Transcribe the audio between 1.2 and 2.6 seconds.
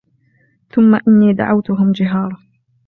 دَعَوْتُهُمْ جِهَارًا